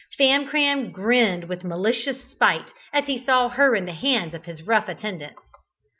[0.17, 4.89] Famcram grinned with malicious spite as he saw her in the hands of his rough
[4.89, 5.43] attendants.